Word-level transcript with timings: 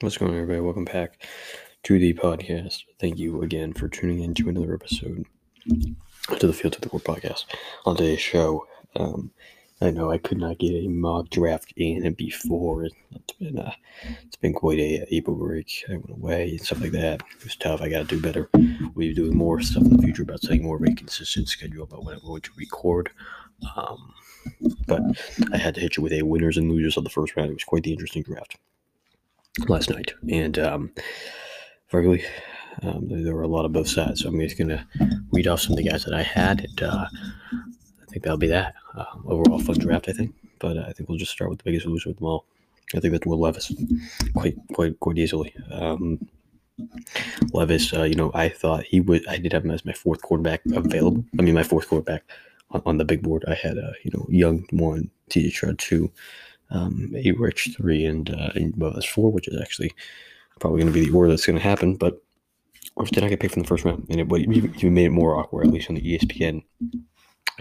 What's 0.00 0.18
going 0.18 0.32
on, 0.32 0.36
everybody? 0.36 0.60
Welcome 0.60 0.84
back 0.84 1.26
to 1.84 1.98
the 1.98 2.12
podcast. 2.12 2.82
Thank 3.00 3.18
you 3.18 3.40
again 3.40 3.72
for 3.72 3.88
tuning 3.88 4.20
in 4.20 4.34
to 4.34 4.50
another 4.50 4.74
episode 4.74 5.24
to 6.38 6.46
the 6.46 6.52
Field 6.52 6.74
to 6.74 6.82
the 6.82 6.90
Court 6.90 7.02
podcast. 7.02 7.46
On 7.86 7.96
today's 7.96 8.20
show, 8.20 8.66
um, 8.96 9.30
I 9.80 9.88
know 9.90 10.10
I 10.10 10.18
could 10.18 10.36
not 10.36 10.58
get 10.58 10.74
a 10.74 10.88
mock 10.88 11.30
draft 11.30 11.72
in 11.78 12.12
before. 12.12 12.84
It's 12.84 13.32
been 13.40 13.58
uh, 13.58 13.72
it's 14.26 14.36
been 14.36 14.52
quite 14.52 14.78
a, 14.80 15.00
a 15.00 15.06
April 15.12 15.34
break. 15.34 15.86
I 15.88 15.92
went 15.92 16.10
away 16.10 16.50
and 16.50 16.60
stuff 16.60 16.82
like 16.82 16.92
that. 16.92 17.22
It 17.34 17.44
was 17.44 17.56
tough. 17.56 17.80
I 17.80 17.88
got 17.88 18.06
to 18.06 18.16
do 18.16 18.20
better. 18.20 18.50
We'll 18.52 18.92
be 18.96 19.14
doing 19.14 19.34
more 19.34 19.62
stuff 19.62 19.84
in 19.84 19.96
the 19.96 20.02
future 20.02 20.24
about 20.24 20.42
setting 20.42 20.62
more 20.62 20.76
of 20.76 20.82
a 20.82 20.94
consistent 20.94 21.48
schedule 21.48 21.84
about 21.84 22.04
when 22.04 22.16
I'm 22.16 22.20
going 22.20 22.42
to 22.42 22.50
record. 22.58 23.08
Um, 23.74 24.12
but 24.86 25.00
I 25.54 25.56
had 25.56 25.74
to 25.76 25.80
hit 25.80 25.96
you 25.96 26.02
with 26.02 26.12
a 26.12 26.20
winners 26.20 26.58
and 26.58 26.70
losers 26.70 26.98
of 26.98 27.04
the 27.04 27.08
first 27.08 27.34
round. 27.34 27.48
It 27.48 27.54
was 27.54 27.64
quite 27.64 27.84
the 27.84 27.92
interesting 27.92 28.24
draft 28.24 28.58
last 29.68 29.90
night, 29.90 30.14
and 30.28 30.58
um, 30.58 30.92
frankly, 31.88 32.24
um, 32.82 33.06
there 33.08 33.34
were 33.34 33.42
a 33.42 33.48
lot 33.48 33.64
of 33.64 33.72
both 33.72 33.88
sides. 33.88 34.22
So 34.22 34.28
I'm 34.28 34.40
just 34.40 34.58
going 34.58 34.68
to 34.68 34.84
read 35.32 35.48
off 35.48 35.60
some 35.60 35.72
of 35.72 35.78
the 35.78 35.88
guys 35.88 36.04
that 36.04 36.14
I 36.14 36.22
had, 36.22 36.60
and 36.60 36.82
uh, 36.82 37.06
I 37.12 38.06
think 38.10 38.22
that'll 38.22 38.38
be 38.38 38.48
that. 38.48 38.74
Uh, 38.96 39.04
overall, 39.24 39.58
fun 39.58 39.78
draft, 39.78 40.08
I 40.08 40.12
think. 40.12 40.34
But 40.58 40.76
uh, 40.76 40.84
I 40.88 40.92
think 40.92 41.08
we'll 41.08 41.18
just 41.18 41.32
start 41.32 41.50
with 41.50 41.58
the 41.58 41.64
biggest 41.64 41.86
loser 41.86 42.10
of 42.10 42.16
them 42.16 42.26
all. 42.26 42.46
I 42.94 43.00
think 43.00 43.12
that's 43.12 43.26
Will 43.26 43.40
Levis, 43.40 43.72
quite, 44.34 44.56
quite, 44.72 44.98
quite 45.00 45.18
easily. 45.18 45.52
Um, 45.72 46.28
Levis, 47.52 47.92
uh, 47.92 48.04
you 48.04 48.14
know, 48.14 48.30
I 48.34 48.48
thought 48.48 48.84
he 48.84 49.00
would. 49.00 49.26
I 49.26 49.38
did 49.38 49.52
have 49.52 49.64
him 49.64 49.70
as 49.70 49.84
my 49.84 49.92
fourth 49.92 50.22
quarterback 50.22 50.60
available. 50.66 51.24
I 51.38 51.42
mean, 51.42 51.54
my 51.54 51.62
fourth 51.62 51.88
quarterback 51.88 52.22
on, 52.70 52.82
on 52.86 52.96
the 52.98 53.04
big 53.04 53.22
board. 53.22 53.44
I 53.48 53.54
had, 53.54 53.78
uh, 53.78 53.92
you 54.04 54.10
know, 54.14 54.26
Young 54.28 54.66
one, 54.70 55.10
CJ 55.30 55.50
Stroud 55.50 55.78
two, 55.78 56.12
um, 56.70 57.12
a 57.14 57.32
Rich 57.32 57.70
three, 57.76 58.04
and 58.04 58.28
uh, 58.30 58.50
and 58.54 58.74
well, 58.76 58.92
that's 58.92 59.06
four, 59.06 59.30
which 59.30 59.48
is 59.48 59.60
actually 59.60 59.92
probably 60.60 60.80
going 60.80 60.92
to 60.92 60.98
be 60.98 61.06
the 61.06 61.16
order 61.16 61.30
that's 61.30 61.46
going 61.46 61.58
to 61.58 61.62
happen. 61.62 61.96
But 61.96 62.22
Rich 62.96 63.10
did 63.10 63.22
not 63.22 63.30
get 63.30 63.40
picked 63.40 63.54
from 63.54 63.62
the 63.62 63.68
first 63.68 63.84
round, 63.84 64.06
and 64.08 64.20
it 64.20 64.28
would 64.28 64.42
even 64.42 64.94
made 64.94 65.06
it 65.06 65.10
more 65.10 65.36
awkward, 65.36 65.66
at 65.66 65.72
least 65.72 65.88
on 65.88 65.96
the 65.96 66.18
ESPN 66.18 66.62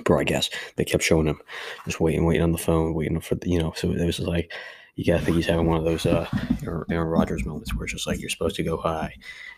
broadcast. 0.03 0.53
They 0.75 0.85
kept 0.85 1.03
showing 1.03 1.27
him 1.27 1.41
just 1.85 1.99
waiting, 1.99 2.25
waiting 2.25 2.43
on 2.43 2.51
the 2.51 2.57
phone, 2.57 2.93
waiting 2.93 3.19
for 3.21 3.35
the, 3.35 3.49
you 3.49 3.59
know. 3.59 3.73
So 3.75 3.91
it 3.91 4.05
was 4.05 4.19
like 4.19 4.51
you 4.95 5.03
gotta 5.03 5.23
think 5.23 5.35
he's 5.35 5.45
having 5.45 5.67
one 5.67 5.77
of 5.77 5.83
those 5.83 6.05
uh, 6.05 6.27
Aaron 6.65 7.09
Rodgers 7.09 7.45
moments 7.45 7.75
where 7.75 7.83
it's 7.83 7.93
just 7.93 8.07
like 8.07 8.19
you're 8.19 8.29
supposed 8.29 8.55
to 8.55 8.63
go 8.63 8.77
high, 8.77 9.13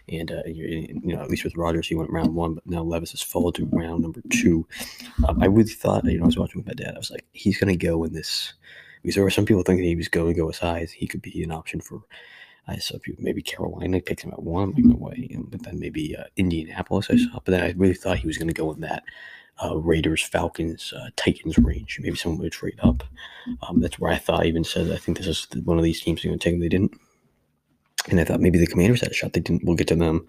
and 0.10 0.32
uh, 0.32 0.42
you 0.46 1.00
know 1.04 1.22
at 1.22 1.30
least 1.30 1.44
with 1.44 1.56
Rodgers 1.56 1.88
he 1.88 1.96
went 1.96 2.10
round 2.10 2.34
one, 2.34 2.56
but 2.56 2.66
now 2.66 2.82
Levis 2.82 3.12
has 3.12 3.22
followed 3.22 3.56
to 3.56 3.66
round 3.72 4.02
number 4.02 4.22
two. 4.32 4.68
Um, 5.28 5.42
I 5.42 5.46
really 5.46 5.70
thought 5.70 6.06
you 6.06 6.18
know 6.18 6.24
I 6.24 6.28
was 6.28 6.38
watching 6.38 6.60
with 6.60 6.68
my 6.68 6.74
dad. 6.74 6.96
I 6.96 6.98
was 6.98 7.12
like 7.12 7.26
he's 7.34 7.60
gonna 7.60 7.76
go 7.76 8.04
in 8.04 8.14
this 8.14 8.54
because 9.08 9.16
there 9.16 9.24
were 9.24 9.30
some 9.30 9.46
people 9.46 9.64
thinking 9.64 9.86
he 9.86 9.96
was 9.96 10.10
going 10.10 10.34
to 10.34 10.38
go 10.38 10.50
as 10.50 10.60
high 10.60 10.82
as 10.82 10.92
he 10.92 11.08
could 11.08 11.22
be 11.22 11.42
an 11.42 11.52
option 11.54 11.80
for. 11.80 12.04
I 12.68 12.76
saw 12.76 13.00
people, 13.00 13.24
maybe 13.24 13.42
Carolina 13.42 14.02
picked 14.02 14.20
him 14.20 14.34
at 14.34 14.44
one, 14.44 14.72
like 14.72 14.84
no 14.84 14.98
way, 14.98 15.34
but 15.48 15.64
then 15.64 15.80
maybe 15.80 16.14
uh, 16.14 16.26
Indianapolis 16.36 17.08
I 17.10 17.16
saw. 17.16 17.40
But 17.46 17.52
then 17.52 17.64
I 17.64 17.74
really 17.78 17.94
thought 17.94 18.18
he 18.18 18.28
was 18.28 18.38
going 18.38 18.50
to 18.50 18.54
go 18.54 18.70
in 18.74 18.82
that 18.82 19.04
uh, 19.64 19.78
Raiders, 19.78 20.22
Falcons, 20.22 20.92
uh, 20.94 21.10
Titans 21.16 21.58
range. 21.58 21.98
Maybe 22.02 22.18
someone 22.18 22.42
would 22.42 22.52
trade 22.52 22.82
up. 22.84 23.06
Um, 23.62 23.80
that's 23.80 23.98
where 23.98 24.12
I 24.12 24.18
thought 24.18 24.44
I 24.44 24.48
even 24.48 24.66
said 24.66 24.92
I 24.92 24.98
think 24.98 25.18
this 25.18 25.28
is 25.28 25.48
one 25.64 25.78
of 25.78 25.86
these 25.86 26.02
teams 26.02 26.22
going 26.22 26.38
to 26.38 26.44
take 26.44 26.56
him. 26.56 26.60
They 26.60 26.68
didn't. 26.68 27.00
And 28.10 28.20
I 28.20 28.24
thought 28.24 28.40
maybe 28.40 28.58
the 28.58 28.68
Commanders 28.68 29.02
had 29.02 29.12
a 29.12 29.14
shot. 29.14 29.34
They 29.34 29.42
didn't. 29.42 29.66
We'll 29.66 29.76
get 29.76 29.88
to 29.90 29.96
them. 29.96 30.26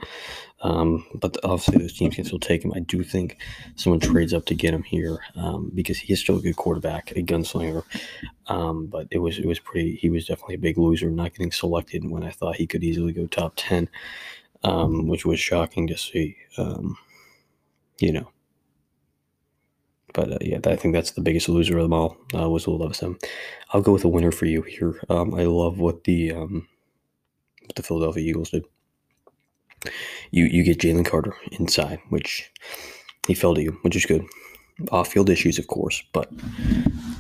Um, 0.63 1.07
but 1.15 1.37
obviously, 1.45 1.79
those 1.79 1.97
teams 1.97 2.17
can 2.17 2.25
still 2.25 2.41
take 2.41 2.65
him. 2.65 2.73
I 2.75 2.81
do 2.81 3.05
think 3.05 3.39
someone 3.77 4.01
trades 4.01 4.35
up 4.35 4.47
to 4.47 4.55
get 4.55 4.75
him 4.75 4.83
here 4.83 5.21
um, 5.37 5.71
because 5.75 5.99
he 5.99 6.13
is 6.13 6.21
still 6.21 6.39
a 6.39 6.43
good 6.43 6.57
quarterback, 6.57 7.13
a 7.13 7.23
gunslinger. 7.23 7.85
Um, 8.49 8.87
but 8.87 9.07
it 9.11 9.19
was 9.19 9.39
it 9.39 9.47
was 9.47 9.61
pretty. 9.61 9.95
He 9.97 10.11
was 10.11 10.27
definitely 10.27 10.57
a 10.57 10.59
big 10.59 10.79
loser, 10.79 11.11
not 11.11 11.35
getting 11.35 11.53
selected 11.53 12.11
when 12.11 12.25
I 12.25 12.31
thought 12.31 12.57
he 12.57 12.67
could 12.67 12.83
easily 12.83 13.13
go 13.13 13.27
top 13.27 13.53
ten, 13.57 13.89
um, 14.65 15.07
which 15.07 15.25
was 15.25 15.39
shocking 15.39 15.87
to 15.87 15.97
see. 15.97 16.37
Um, 16.57 16.99
you 18.01 18.13
know, 18.13 18.29
but 20.15 20.33
uh, 20.33 20.39
yeah, 20.41 20.59
I 20.65 20.75
think 20.75 20.95
that's 20.95 21.13
the 21.13 21.21
biggest 21.21 21.49
loser 21.49 21.79
of 21.79 21.85
them 21.85 21.93
all. 21.93 22.17
Uh, 22.35 22.51
was 22.51 22.67
Will 22.67 22.79
Levis. 22.79 23.05
I'll 23.73 23.83
go 23.83 23.93
with 23.93 24.05
a 24.05 24.09
winner 24.09 24.33
for 24.33 24.47
you 24.47 24.63
here. 24.63 25.01
Um, 25.09 25.35
I 25.35 25.45
love 25.45 25.79
what 25.79 26.05
the 26.05 26.33
the 27.77 27.83
Philadelphia 27.83 28.25
Eagles 28.25 28.51
did. 28.51 28.65
You 30.31 30.45
you 30.47 30.65
get 30.65 30.79
Jalen 30.79 31.07
Carter 31.07 31.35
inside, 31.53 32.01
which 32.09 32.51
he 33.27 33.35
fell 33.35 33.55
to 33.55 33.63
you, 33.63 33.79
which 33.83 33.97
is 33.97 34.07
good. 34.07 34.25
Off 34.93 35.13
field 35.13 35.29
issues, 35.29 35.59
of 35.59 35.67
course, 35.67 36.03
but 36.13 36.31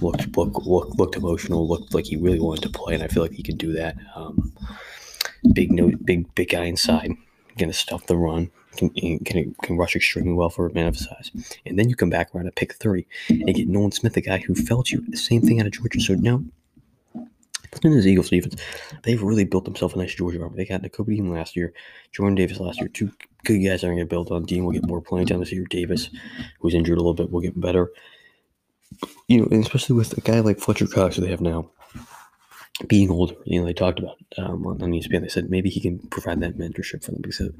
looked 0.00 0.36
looked 0.36 0.66
looked, 0.66 0.98
looked 0.98 1.16
emotional. 1.16 1.66
Looked 1.66 1.94
like 1.94 2.06
he 2.06 2.16
really 2.16 2.41
wanted 2.41 2.62
to 2.62 2.78
play, 2.78 2.94
and 2.94 3.03
I 3.03 3.09
feel 3.09 3.22
like 3.22 3.32
he 3.32 3.42
can 3.42 3.56
do 3.56 3.72
that. 3.72 3.97
Um, 4.14 4.53
big 5.53 5.72
no, 5.72 5.91
big 6.04 6.32
big 6.34 6.50
guy 6.50 6.65
inside, 6.65 7.12
gonna 7.56 7.72
stuff 7.72 8.06
the 8.06 8.16
run. 8.16 8.50
Can, 8.76 8.91
can, 8.91 9.56
can 9.60 9.76
rush 9.76 9.97
extremely 9.97 10.34
well 10.34 10.50
for 10.50 10.69
a 10.69 10.72
man 10.72 10.86
of 10.86 10.94
his 10.94 11.06
size. 11.06 11.32
And 11.66 11.76
then 11.76 11.88
you 11.88 11.97
come 11.97 12.10
back 12.10 12.32
around 12.32 12.47
at 12.47 12.54
pick 12.54 12.75
three 12.75 13.09
and 13.28 13.53
get 13.53 13.66
Nolan 13.66 13.91
Smith, 13.91 14.12
the 14.12 14.20
guy 14.20 14.38
who 14.38 14.54
fell 14.54 14.84
to 14.84 14.97
you. 14.97 15.04
The 15.09 15.16
same 15.16 15.42
thing 15.42 15.59
out 15.59 15.66
of 15.66 15.72
Georgia. 15.72 16.00
So 16.00 16.15
now 16.15 16.44
Listen 17.73 17.91
to 17.91 17.97
this 17.97 18.06
Eagles 18.06 18.31
defense. 18.31 18.56
They've 19.03 19.23
really 19.23 19.45
built 19.45 19.65
themselves 19.65 19.95
a 19.95 19.99
nice 19.99 20.15
Georgia 20.15 20.43
army. 20.43 20.56
They 20.56 20.65
got 20.65 20.83
Nakobe 20.83 21.09
Dean 21.09 21.31
last 21.31 21.56
year, 21.56 21.73
Jordan 22.12 22.34
Davis 22.34 22.61
last 22.61 22.81
year. 22.81 22.89
Two 22.89 23.11
good 23.45 23.59
guys 23.59 23.84
are 23.84 23.89
going 23.89 23.99
to 23.99 24.06
build 24.06 24.31
on. 24.31 24.45
Dean 24.45 24.65
will 24.65 24.73
get 24.73 24.87
more 24.87 25.01
playing 25.01 25.27
time 25.27 25.41
this 25.41 25.53
year. 25.53 25.65
Davis, 25.69 26.11
who's 26.61 26.75
injured 26.75 26.97
a 26.97 27.01
little 27.01 27.15
bit, 27.15 27.31
will 27.31 27.41
get 27.41 27.61
better. 27.61 27.91
You 29.28 29.41
know, 29.41 29.49
and 29.51 29.62
especially 29.62 29.97
with 29.97 30.17
a 30.17 30.21
guy 30.21 30.41
like 30.41 30.59
Fletcher 30.59 30.87
Cox 30.87 31.17
who 31.17 31.23
they 31.23 31.31
have 31.31 31.41
now, 31.41 31.71
being 32.87 33.11
older. 33.11 33.34
You 33.45 33.61
know, 33.61 33.67
they 33.67 33.73
talked 33.73 33.99
about 33.99 34.17
um, 34.37 34.67
on 34.67 34.78
ESPN. 34.78 35.23
They 35.23 35.28
said 35.28 35.51
maybe 35.51 35.69
he 35.69 35.81
can 35.81 35.99
provide 35.99 36.41
that 36.41 36.57
mentorship 36.57 37.05
for 37.05 37.11
them 37.12 37.23
because 37.23 37.51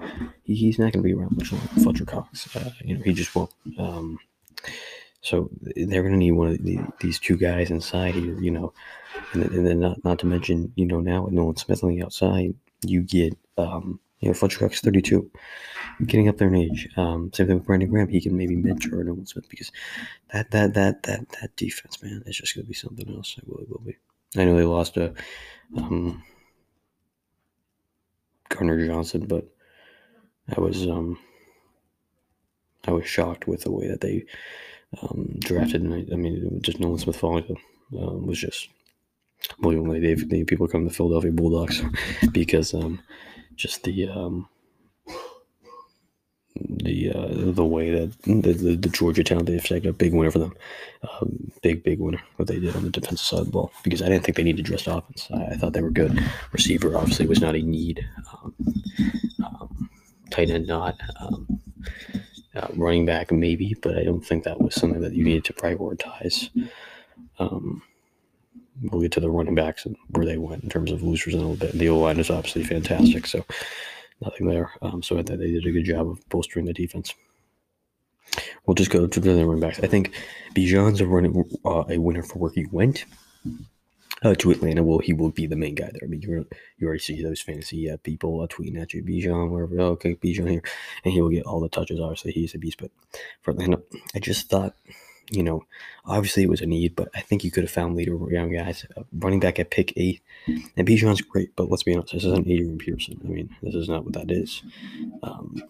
he's 0.45 0.79
not 0.79 0.93
going 0.93 1.03
to 1.03 1.09
be 1.09 1.13
around 1.13 1.37
much 1.37 1.53
longer. 1.53 1.69
Fletcher 1.83 2.05
Cox, 2.05 2.57
uh, 2.57 2.71
you 2.85 2.97
know, 2.97 3.03
he 3.03 3.13
just 3.13 3.35
won't. 3.35 3.51
Um, 3.79 4.19
so 5.21 5.51
they're 5.61 6.03
going 6.03 6.13
to 6.13 6.19
need 6.19 6.33
one 6.33 6.49
of 6.49 6.63
the, 6.63 6.79
these 7.01 7.19
two 7.19 7.37
guys 7.37 7.71
inside 7.71 8.15
here, 8.15 8.41
you 8.41 8.51
know, 8.51 8.73
and, 9.33 9.43
and, 9.45 9.67
then 9.67 9.81
not 9.81 10.03
not 10.05 10.19
to 10.21 10.27
mention, 10.27 10.73
you 10.77 10.87
know, 10.87 11.01
now 11.01 11.23
with 11.23 11.33
Nolan 11.33 11.57
Smith 11.57 11.83
on 11.83 11.91
the 11.91 12.03
outside, 12.03 12.55
you 12.87 13.03
get, 13.03 13.37
um, 13.57 13.99
you 14.21 14.29
know, 14.29 14.35
Fletcher 14.35 14.61
Cox 14.61 14.81
32, 14.81 15.29
getting 16.07 16.29
up 16.29 16.39
there 16.39 16.49
in 16.49 16.55
age. 16.55 16.89
Um, 16.97 17.33
same 17.33 17.49
thing 17.49 17.57
with 17.59 17.67
Brandon 17.67 17.91
Graham. 17.91 18.09
He 18.09 18.21
can 18.21 18.37
maybe 18.37 18.55
mentor 18.55 19.03
Nolan 19.03 19.27
Smith 19.27 19.49
because 19.49 19.73
that 20.33 20.51
that 20.53 20.75
that 20.75 21.03
that 21.05 21.29
that 21.41 21.57
defense, 21.57 22.03
man, 22.03 22.23
is 22.27 22.37
just 22.37 22.55
going 22.55 22.65
to 22.65 22.69
be 22.69 22.75
something 22.75 23.13
else. 23.15 23.37
It 23.39 23.45
it 23.45 23.69
will 23.69 23.83
be. 23.85 23.97
I 24.37 24.45
know 24.45 24.57
they 24.57 24.65
lost 24.65 24.97
a 24.97 25.15
um, 25.77 26.23
Gardner 28.49 28.87
Johnson, 28.87 29.27
but 29.27 29.49
I 30.57 30.61
was 30.61 30.87
um, 30.87 31.19
I 32.87 32.93
was 32.93 33.07
shocked 33.07 33.47
with 33.47 33.63
the 33.63 33.73
way 33.73 33.89
that 33.89 34.01
they 34.01 34.25
um, 35.03 35.37
drafted. 35.41 35.83
And 35.83 35.95
I, 35.95 36.13
I 36.13 36.17
mean, 36.17 36.61
just 36.63 36.81
Nolan 36.81 36.99
Smith 36.99 37.17
falling 37.17 37.57
um, 37.99 38.27
was 38.27 38.39
just 38.39 38.69
unbelievable. 39.59 39.93
They, 39.93 40.15
they 40.15 40.45
people 40.45 40.69
come 40.69 40.89
to 40.89 40.95
Philadelphia 40.95 41.33
Bulldogs 41.33 41.83
because 42.33 42.75
um, 42.75 43.01
just 43.57 43.85
the 43.85 44.09
um, 44.09 44.49
the 46.57 47.11
uh, 47.11 47.53
the 47.53 47.65
way 47.65 47.91
that 47.91 48.23
the, 48.23 48.53
the, 48.53 48.77
the 48.77 48.89
Georgia 48.89 49.23
town 49.23 49.45
they've 49.45 49.63
taken 49.63 49.91
a 49.91 49.93
big 49.93 50.15
winner 50.15 50.31
for 50.31 50.39
them, 50.39 50.55
um, 51.03 51.53
big 51.63 51.83
big 51.85 52.01
winner 52.01 52.21
what 52.37 52.49
they 52.49 52.59
did 52.59 52.75
on 52.75 52.85
the 52.85 52.91
defensive 52.91 53.27
side 53.27 53.41
of 53.41 53.47
the 53.47 53.53
ball 53.53 53.73
because 53.85 54.03
I 54.03 54.09
didn't 54.09 54.25
think 54.25 54.37
they 54.37 54.43
needed 54.43 54.65
dressed 54.65 54.87
offense. 54.87 55.29
I, 55.33 55.53
I 55.53 55.57
thought 55.57 55.73
they 55.73 55.83
were 55.83 55.91
good. 55.91 56.19
Receiver 56.53 56.97
obviously 56.97 57.27
was 57.27 57.41
not 57.41 57.55
a 57.55 57.63
need. 57.63 58.05
Um, 58.33 58.55
um, 59.45 59.91
tight 60.31 60.51
end 60.51 60.67
not. 60.67 60.99
Um, 61.21 61.61
uh, 62.59 62.69
running 62.75 63.07
back, 63.07 63.31
maybe, 63.31 63.75
but 63.81 63.97
I 63.97 64.05
don't 64.05 64.25
think 64.25 64.45
that 64.45 64.61
was 64.61 64.75
something 64.75 65.01
that 65.01 65.15
you 65.15 65.25
needed 65.25 65.45
to 65.47 65.53
prioritize. 65.53 66.51
Um, 67.39 67.83
we'll 68.83 69.03
get 69.03 69.13
to 69.13 69.21
the 69.21 69.31
running 69.31 69.55
backs 69.55 69.87
and 69.87 69.97
where 70.11 70.27
they 70.27 70.39
went 70.39 70.63
in 70.63 70.69
terms 70.69 70.91
of 70.91 71.03
losers 71.03 71.35
in 71.35 71.41
a 71.41 71.43
little 71.43 71.57
bit. 71.57 71.73
The 71.73 71.89
O 71.89 71.99
line 71.99 72.19
is 72.19 72.31
obviously 72.31 72.65
fantastic, 72.65 73.27
so 73.27 73.45
nothing 74.21 74.49
there. 74.49 74.73
Um, 74.83 75.03
so 75.03 75.19
I 75.19 75.23
thought 75.23 75.39
they 75.39 75.51
did 75.51 75.67
a 75.67 75.73
good 75.73 75.85
job 75.85 76.09
of 76.09 76.29
bolstering 76.29 76.67
the 76.67 76.73
defense. 76.73 77.15
We'll 78.67 78.75
just 78.75 78.91
go 78.91 79.07
to 79.07 79.21
the 79.21 79.47
running 79.47 79.61
backs. 79.61 79.81
I 79.81 79.87
think 79.87 80.13
Bijan's 80.55 81.01
a 81.01 81.07
running 81.07 81.45
uh, 81.65 81.85
a 81.89 81.99
winner 81.99 82.23
for 82.23 82.39
where 82.39 82.51
he 82.51 82.67
went 82.67 83.05
uh, 84.23 84.35
to 84.35 84.51
Atlanta. 84.51 84.83
Well, 84.83 84.99
he 84.99 85.13
will 85.13 85.31
be 85.31 85.47
the 85.47 85.57
main 85.57 85.75
guy 85.75 85.91
there. 85.93 86.03
I 86.05 86.07
mean, 86.07 86.23
you 86.23 86.47
you 86.79 86.87
already 86.87 87.01
see 87.01 87.23
those 87.23 87.41
fantasy 87.41 87.91
uh, 87.91 87.97
people 87.99 88.41
uh, 88.41 88.47
tweeting 88.47 88.81
at 88.81 88.95
you, 88.95 89.03
Bijan, 89.03 89.51
wherever. 89.51 89.79
Oh, 89.81 89.91
okay, 89.93 90.15
Bijan 90.15 90.51
here, 90.51 90.63
and 91.05 91.13
he 91.13 91.21
will 91.21 91.31
get 91.31 91.47
all 91.47 91.61
the 91.61 91.69
touches. 91.69 92.01
Obviously, 92.01 92.33
he's 92.33 92.55
a 92.55 92.59
beast. 92.59 92.79
But 92.81 92.91
for 93.43 93.53
Atlanta, 93.53 93.81
I 94.15 94.19
just 94.19 94.49
thought, 94.49 94.75
you 95.31 95.43
know, 95.43 95.65
obviously 96.05 96.43
it 96.43 96.49
was 96.49 96.61
a 96.61 96.67
need, 96.67 96.97
but 96.97 97.09
I 97.15 97.21
think 97.21 97.45
you 97.45 97.51
could 97.51 97.65
have 97.65 97.71
found 97.71 97.97
later 97.97 98.17
young 98.31 98.53
guys. 98.53 98.87
Uh, 98.97 99.03
running 99.13 99.41
back 99.41 99.59
at 99.59 99.71
pick 99.71 99.93
eight, 99.97 100.21
and 100.47 100.87
Bijan's 100.87 101.21
great, 101.21 101.55
but 101.57 101.71
let's 101.71 101.83
be 101.83 101.95
honest, 101.95 102.13
this 102.13 102.25
isn't 102.25 102.49
Adrian 102.49 102.79
Peterson. 102.79 103.21
I 103.25 103.29
mean, 103.29 103.57
this 103.63 103.75
is 103.75 103.89
not 103.89 104.05
what 104.05 104.15
that 104.15 104.31
is. 104.31 104.63
Um, 105.23 105.63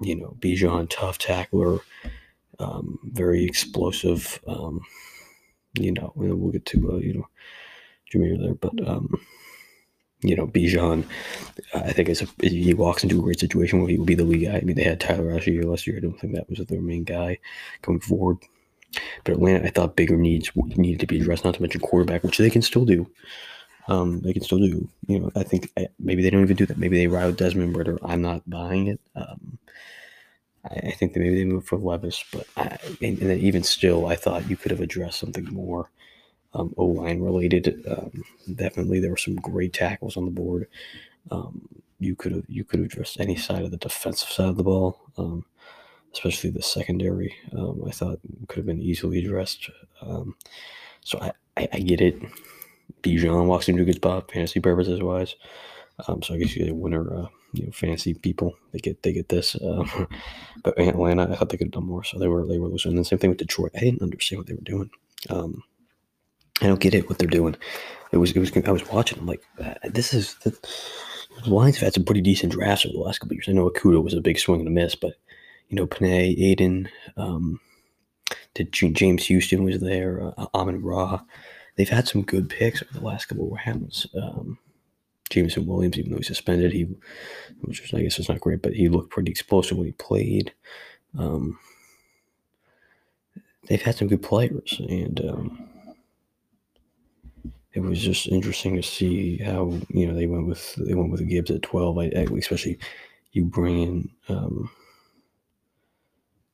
you 0.00 0.14
know, 0.14 0.36
Bijan, 0.38 0.88
tough 0.88 1.18
tackler, 1.18 1.80
um, 2.58 2.98
very 3.04 3.44
explosive. 3.44 4.40
Um, 4.46 4.82
you 5.74 5.92
know, 5.92 6.12
we'll 6.14 6.52
get 6.52 6.66
to 6.66 6.92
uh, 6.92 6.96
you 6.96 7.14
know 7.14 7.28
Jahmyr 8.12 8.38
there, 8.38 8.54
but 8.54 8.88
um, 8.88 9.14
you 10.20 10.34
know, 10.34 10.46
Bijan, 10.46 11.04
I 11.74 11.92
think 11.92 12.08
it's 12.08 12.22
a, 12.22 12.26
he 12.40 12.74
walks 12.74 13.02
into 13.02 13.18
a 13.18 13.22
great 13.22 13.38
situation 13.38 13.78
where 13.78 13.88
he 13.88 13.96
will 13.96 14.04
be 14.04 14.14
the 14.14 14.24
lead 14.24 14.46
guy. 14.46 14.56
I 14.56 14.60
mean, 14.62 14.76
they 14.76 14.82
had 14.82 15.00
Tyler 15.00 15.32
Allgeier 15.32 15.64
last 15.64 15.86
year. 15.86 15.96
I 15.96 16.00
don't 16.00 16.18
think 16.18 16.34
that 16.34 16.48
was 16.48 16.58
their 16.58 16.80
main 16.80 17.04
guy 17.04 17.38
going 17.82 18.00
forward. 18.00 18.38
But 19.22 19.34
Atlanta, 19.34 19.66
I 19.66 19.70
thought 19.70 19.96
bigger 19.96 20.16
needs 20.16 20.50
needed 20.56 21.00
to 21.00 21.06
be 21.06 21.20
addressed. 21.20 21.44
Not 21.44 21.54
to 21.54 21.62
mention 21.62 21.80
quarterback, 21.80 22.24
which 22.24 22.38
they 22.38 22.50
can 22.50 22.62
still 22.62 22.84
do. 22.84 23.08
Um, 23.86 24.20
they 24.20 24.32
can 24.32 24.42
still 24.42 24.58
do. 24.58 24.88
You 25.06 25.20
know, 25.20 25.30
I 25.36 25.42
think 25.42 25.70
I, 25.76 25.88
maybe 25.98 26.22
they 26.22 26.30
don't 26.30 26.42
even 26.42 26.56
do 26.56 26.66
that. 26.66 26.78
Maybe 26.78 26.98
they 26.98 27.06
ride 27.06 27.36
Desmond 27.36 27.76
Ridder. 27.76 27.98
I'm 28.02 28.22
not 28.22 28.48
buying 28.48 28.88
it. 28.88 29.00
Um, 29.14 29.58
I, 30.70 30.88
I, 30.88 30.90
think 30.92 31.12
that 31.12 31.20
maybe 31.20 31.36
they 31.36 31.44
move 31.44 31.64
for 31.64 31.76
Levis, 31.76 32.24
but 32.32 32.46
I, 32.56 32.78
and, 33.02 33.18
and, 33.18 33.30
then 33.30 33.38
even 33.38 33.62
still, 33.62 34.06
I 34.06 34.16
thought 34.16 34.48
you 34.48 34.56
could 34.56 34.70
have 34.70 34.80
addressed 34.80 35.18
something 35.20 35.44
more 35.44 35.90
um, 36.54 36.74
O 36.76 36.86
line 36.86 37.20
related. 37.20 37.84
Um, 37.88 38.24
definitely, 38.54 39.00
there 39.00 39.10
were 39.10 39.16
some 39.16 39.36
great 39.36 39.72
tackles 39.72 40.16
on 40.16 40.24
the 40.24 40.30
board. 40.30 40.68
Um, 41.30 41.68
you 42.00 42.14
could 42.14 42.32
have 42.32 42.44
you 42.48 42.64
could 42.64 42.80
have 42.80 42.86
addressed 42.86 43.20
any 43.20 43.36
side 43.36 43.64
of 43.64 43.70
the 43.70 43.76
defensive 43.76 44.28
side 44.28 44.48
of 44.48 44.56
the 44.56 44.62
ball, 44.62 45.00
um, 45.16 45.44
especially 46.12 46.50
the 46.50 46.62
secondary. 46.62 47.34
Um, 47.56 47.82
I 47.86 47.90
thought 47.90 48.20
could 48.48 48.58
have 48.58 48.66
been 48.66 48.82
easily 48.82 49.18
addressed. 49.18 49.70
Um, 50.00 50.36
so 51.04 51.18
I, 51.20 51.32
I, 51.56 51.68
I, 51.72 51.78
get 51.80 52.00
it. 52.00 52.20
Bijan 53.02 53.46
walks 53.46 53.68
into 53.68 53.82
a 53.82 53.86
good 53.86 53.96
spot, 53.96 54.30
fantasy 54.30 54.60
purposes 54.60 55.02
wise. 55.02 55.34
So 56.22 56.34
I 56.34 56.38
guess 56.38 56.54
you 56.54 56.64
get 56.64 56.72
a 56.72 56.74
winner. 56.74 57.14
Uh, 57.14 57.26
you 57.52 57.64
know, 57.64 57.72
fantasy 57.72 58.14
people 58.14 58.54
they 58.72 58.78
get 58.78 59.02
they 59.02 59.12
get 59.12 59.28
this. 59.28 59.54
but 60.62 60.78
Atlanta, 60.78 61.30
I 61.30 61.36
thought 61.36 61.48
they 61.48 61.56
could 61.56 61.68
have 61.68 61.72
done 61.72 61.86
more, 61.86 62.04
so 62.04 62.18
they 62.18 62.28
were 62.28 62.46
they 62.46 62.58
were 62.58 62.68
losing. 62.68 62.92
And 62.92 62.98
the 62.98 63.04
same 63.04 63.18
thing 63.18 63.30
with 63.30 63.38
Detroit. 63.38 63.72
I 63.76 63.80
didn't 63.80 64.02
understand 64.02 64.38
what 64.38 64.46
they 64.46 64.54
were 64.54 64.60
doing. 64.60 64.90
Um, 65.30 65.62
I 66.60 66.66
don't 66.66 66.80
get 66.80 66.94
it 66.94 67.08
what 67.08 67.18
they're 67.18 67.28
doing. 67.28 67.56
It 68.12 68.18
was 68.18 68.32
it 68.32 68.40
was 68.40 68.52
I 68.56 68.70
was 68.70 68.88
watching. 68.88 69.18
I'm 69.18 69.26
like, 69.26 69.42
uh, 69.62 69.74
this 69.84 70.12
is 70.12 70.34
the, 70.44 70.50
the 71.44 71.50
Lions 71.50 71.76
have 71.76 71.84
had 71.84 71.94
some 71.94 72.04
pretty 72.04 72.20
decent 72.20 72.52
drafts 72.52 72.84
over 72.84 72.92
the 72.92 73.00
last 73.00 73.18
couple 73.18 73.34
years. 73.34 73.48
I 73.48 73.52
know 73.52 73.70
Okudah 73.70 74.02
was 74.02 74.14
a 74.14 74.20
big 74.20 74.38
swing 74.38 74.60
and 74.60 74.68
a 74.68 74.72
miss, 74.72 74.94
but 74.94 75.14
you 75.68 75.76
know 75.76 75.86
Penei, 75.86 76.38
Aidan, 76.38 76.88
um, 77.16 77.60
did 78.54 78.72
James 78.72 79.26
Houston 79.26 79.64
was 79.64 79.80
there, 79.80 80.32
uh, 80.36 80.46
Amon 80.54 80.82
Ra. 80.82 81.20
They've 81.76 81.88
had 81.88 82.08
some 82.08 82.22
good 82.22 82.48
picks 82.48 82.82
over 82.82 82.92
the 82.92 83.06
last 83.06 83.26
couple 83.26 83.46
of 83.46 83.58
rounds. 83.64 84.06
Um, 84.20 84.58
Jameson 85.28 85.66
Williams, 85.66 85.98
even 85.98 86.10
though 86.12 86.18
he's 86.18 86.28
suspended, 86.28 86.72
he, 86.72 86.84
which 87.60 87.82
was, 87.82 87.94
I 87.94 88.02
guess 88.02 88.18
was 88.18 88.28
not 88.28 88.40
great, 88.40 88.62
but 88.62 88.74
he 88.74 88.88
looked 88.88 89.10
pretty 89.10 89.30
explosive 89.30 89.76
when 89.76 89.86
he 89.86 89.92
played. 89.92 90.52
Um, 91.18 91.58
they've 93.66 93.82
had 93.82 93.96
some 93.96 94.08
good 94.08 94.22
players, 94.22 94.80
and 94.88 95.20
um, 95.28 95.68
it 97.72 97.80
was 97.80 98.00
just 98.00 98.28
interesting 98.28 98.76
to 98.76 98.82
see 98.82 99.38
how 99.38 99.72
you 99.90 100.06
know 100.06 100.14
they 100.14 100.26
went 100.26 100.46
with 100.46 100.74
they 100.76 100.94
went 100.94 101.10
with 101.10 101.28
Gibbs 101.28 101.50
at 101.50 101.62
twelve. 101.62 101.98
I, 101.98 102.06
especially 102.06 102.78
you 103.32 103.44
bring 103.44 103.82
in 103.82 104.10
um, 104.28 104.70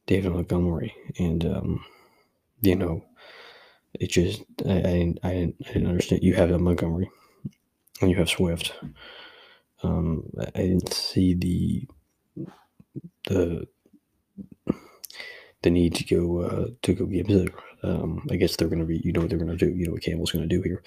David 0.06 0.32
Montgomery, 0.32 0.94
and 1.19 1.44
um, 1.44 1.85
you 2.61 2.77
know 2.77 3.05
it 4.00 4.11
just 4.11 4.43
I, 4.67 4.73
I, 4.73 4.77
I, 4.77 4.82
didn't, 4.82 5.19
I 5.23 5.32
didn't 5.73 5.88
understand. 5.88 6.23
You 6.23 6.35
have 6.35 6.50
Montgomery, 6.61 7.11
and 8.00 8.11
you 8.11 8.17
have 8.17 8.29
Swift. 8.29 8.73
Um, 9.82 10.31
I, 10.38 10.61
didn't 10.62 10.93
see 10.93 11.35
the 11.35 11.87
the 13.29 13.67
the 15.62 15.70
need 15.70 15.94
to 15.96 16.05
go 16.05 16.41
uh, 16.41 16.67
to 16.82 16.94
go 16.94 17.06
Gibbs 17.06 17.35
there. 17.35 17.55
Um, 17.82 18.26
I 18.31 18.37
guess 18.37 18.56
they're 18.56 18.69
going 18.69 18.81
to 18.81 18.87
be, 18.87 19.02
you 19.05 19.12
know, 19.12 19.20
what 19.20 19.29
they're 19.29 19.38
going 19.38 19.56
to 19.56 19.56
do. 19.56 19.75
You 19.75 19.87
know 19.87 19.93
what 19.93 20.02
Campbell's 20.02 20.32
going 20.32 20.49
to 20.49 20.56
do 20.56 20.62
here, 20.62 20.82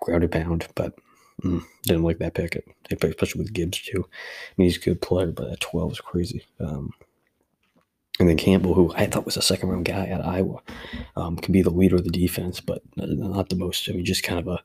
grounded 0.00 0.32
pound. 0.32 0.66
But 0.74 0.94
mm, 1.44 1.62
didn't 1.84 2.02
like 2.02 2.18
that 2.18 2.34
pick, 2.34 2.64
especially 2.90 3.42
with 3.42 3.52
Gibbs 3.52 3.80
too. 3.80 4.04
I 4.06 4.52
mean, 4.56 4.68
he's 4.68 4.76
a 4.76 4.80
good 4.80 5.00
player, 5.00 5.30
but 5.30 5.52
at 5.52 5.60
twelve 5.60 5.92
is 5.92 6.00
crazy. 6.00 6.44
Um, 6.58 6.90
and 8.18 8.28
then 8.28 8.36
Campbell, 8.36 8.74
who 8.74 8.92
I 8.94 9.06
thought 9.06 9.24
was 9.24 9.36
a 9.36 9.42
second 9.42 9.70
round 9.70 9.86
guy 9.86 10.06
at 10.06 10.24
Iowa, 10.24 10.60
um, 11.16 11.36
could 11.36 11.52
be 11.52 11.62
the 11.62 11.70
leader 11.70 11.96
of 11.96 12.04
the 12.04 12.10
defense, 12.10 12.60
but 12.60 12.82
not 12.96 13.48
the 13.48 13.56
most. 13.56 13.88
I 13.88 13.92
mean, 13.92 14.04
just 14.04 14.22
kind 14.22 14.38
of 14.38 14.48
a, 14.48 14.62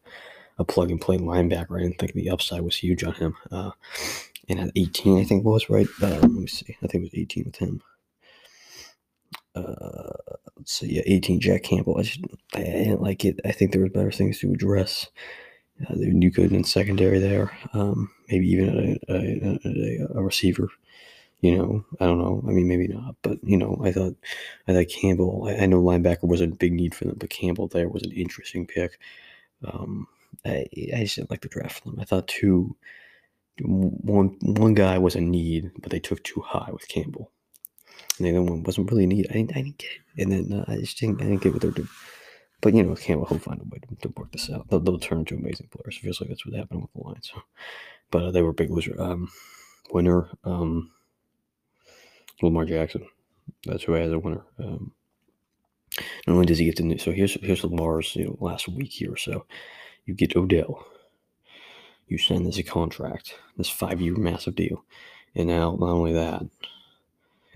a 0.57 0.63
plug 0.63 0.91
and 0.91 1.01
play 1.01 1.17
linebacker. 1.17 1.77
I 1.77 1.83
didn't 1.83 1.99
think 1.99 2.13
the 2.13 2.29
upside 2.29 2.61
was 2.61 2.77
huge 2.77 3.03
on 3.03 3.13
him. 3.13 3.35
Uh, 3.51 3.71
and 4.49 4.59
at 4.59 4.71
18, 4.75 5.19
I 5.19 5.23
think 5.23 5.43
was 5.43 5.69
right. 5.69 5.87
Uh, 6.01 6.19
let 6.21 6.31
me 6.31 6.47
see. 6.47 6.77
I 6.83 6.87
think 6.87 7.03
it 7.03 7.11
was 7.11 7.19
18 7.19 7.43
with 7.45 7.55
him. 7.57 7.81
Uh, 9.55 10.13
let's 10.55 10.73
see, 10.73 10.95
yeah, 10.95 11.01
18 11.05 11.39
Jack 11.39 11.63
Campbell. 11.63 11.97
I 11.97 12.03
just 12.03 12.21
I 12.53 12.59
didn't 12.59 13.01
like 13.01 13.25
it. 13.25 13.39
I 13.43 13.51
think 13.51 13.71
there 13.71 13.81
were 13.81 13.89
better 13.89 14.11
things 14.11 14.39
to 14.39 14.51
address. 14.51 15.07
Uh, 15.81 15.95
they 15.95 16.07
knew 16.07 16.31
good 16.31 16.51
in 16.51 16.63
secondary 16.63 17.19
there. 17.19 17.57
Um, 17.73 18.11
maybe 18.29 18.47
even 18.47 18.99
a, 19.09 19.13
a, 19.13 19.59
a, 19.65 20.19
a, 20.19 20.23
receiver. 20.23 20.69
You 21.41 21.57
know, 21.57 21.85
I 21.99 22.05
don't 22.05 22.19
know. 22.19 22.43
I 22.47 22.51
mean, 22.51 22.67
maybe 22.67 22.87
not, 22.87 23.15
but 23.21 23.37
you 23.43 23.57
know, 23.57 23.79
I 23.83 23.91
thought 23.91 24.15
I 24.67 24.73
thought 24.73 24.89
Campbell. 24.89 25.47
I, 25.47 25.63
I 25.63 25.65
know 25.65 25.81
linebacker 25.81 26.27
was 26.27 26.41
a 26.41 26.47
big 26.47 26.73
need 26.73 26.95
for 26.95 27.05
them, 27.05 27.17
but 27.19 27.29
Campbell 27.29 27.67
there 27.67 27.89
was 27.89 28.03
an 28.03 28.11
interesting 28.11 28.65
pick. 28.65 28.99
Um, 29.63 30.07
I, 30.45 30.65
I 30.95 30.99
just 31.01 31.15
didn't 31.15 31.29
like 31.29 31.41
the 31.41 31.49
draft 31.49 31.83
for 31.83 31.91
them. 31.91 31.99
I 31.99 32.05
thought 32.05 32.27
two, 32.27 32.75
one 33.61 34.37
one 34.41 34.73
guy 34.73 34.97
was 34.97 35.15
a 35.15 35.21
need, 35.21 35.71
but 35.79 35.91
they 35.91 35.99
took 35.99 36.23
too 36.23 36.41
high 36.41 36.69
with 36.71 36.87
Campbell 36.87 37.31
and 38.17 38.27
the 38.27 38.31
other 38.31 38.41
one 38.41 38.63
wasn't 38.63 38.89
really 38.91 39.05
neat. 39.05 39.27
I 39.29 39.33
didn't, 39.33 39.51
I 39.51 39.61
didn't 39.61 39.77
get 39.77 39.91
it, 39.91 40.21
and 40.21 40.31
then 40.31 40.59
uh, 40.59 40.65
I 40.67 40.77
just 40.77 40.99
didn't, 40.99 41.21
I 41.21 41.25
didn't 41.25 41.41
get 41.41 41.53
what 41.53 41.61
they're 41.61 41.71
doing. 41.71 41.89
But 42.61 42.73
you 42.73 42.83
know, 42.83 42.95
Campbell 42.95 43.27
he'll 43.27 43.39
find 43.39 43.61
a 43.61 43.63
way 43.63 43.79
to, 43.79 43.95
to 43.95 44.13
work 44.17 44.31
this 44.31 44.49
out. 44.49 44.67
They'll, 44.69 44.79
they'll, 44.79 44.99
turn 44.99 45.19
into 45.19 45.35
amazing 45.35 45.69
players. 45.71 45.97
It 45.97 46.01
feels 46.01 46.19
like 46.19 46.29
that's 46.29 46.45
what 46.45 46.55
happened 46.55 46.81
with 46.81 46.93
the 46.93 47.07
Lions. 47.07 47.31
But 48.09 48.23
uh, 48.23 48.31
they 48.31 48.41
were 48.41 48.53
big 48.53 48.69
loser. 48.69 48.95
Um, 49.01 49.29
winner, 49.91 50.29
um, 50.45 50.93
Lamar 52.41 52.63
Jackson. 52.63 53.05
That's 53.65 53.83
who 53.83 53.95
I 53.95 53.97
had 53.97 54.07
as 54.07 54.13
a 54.13 54.19
winner. 54.19 54.45
Um, 54.57 54.93
not 56.25 56.35
only 56.35 56.45
does 56.45 56.57
he 56.57 56.63
get 56.63 56.77
the 56.77 56.83
new, 56.83 56.97
so 56.97 57.11
here's 57.11 57.33
here's 57.41 57.65
Lamar's 57.65 58.15
you 58.15 58.23
know 58.23 58.37
last 58.39 58.69
week 58.69 58.93
here 58.93 59.11
or 59.11 59.17
so. 59.17 59.45
You 60.07 60.15
get 60.15 60.35
Odell. 60.35 60.83
You 62.07 62.17
sign 62.17 62.43
this 62.43 62.57
a 62.57 62.63
contract, 62.63 63.35
this 63.57 63.69
five 63.69 63.99
year 63.99 64.15
massive 64.15 64.55
deal, 64.55 64.85
and 65.35 65.47
now 65.47 65.75
not 65.79 65.89
only 65.89 66.13
that, 66.13 66.43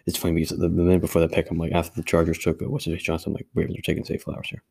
it's 0.06 0.18
funny 0.18 0.34
because 0.34 0.50
the, 0.50 0.58
the 0.58 0.70
minute 0.70 1.00
before 1.00 1.22
that 1.22 1.32
pick, 1.32 1.50
I'm 1.50 1.58
like, 1.58 1.72
after 1.72 1.96
the 1.96 2.06
Chargers 2.06 2.38
took 2.38 2.62
it, 2.62 2.70
what's 2.70 2.86
his 2.86 3.02
Johnson, 3.02 3.32
I'm 3.32 3.36
like, 3.36 3.48
Ravens 3.56 3.78
are 3.78 3.82
taking 3.82 4.04
Zay 4.04 4.18
Flowers 4.18 4.50
here. 4.50 4.64